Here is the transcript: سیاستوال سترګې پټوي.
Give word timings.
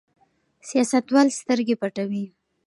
سیاستوال 0.67 1.27
سترګې 1.39 1.75
پټوي. 1.81 2.25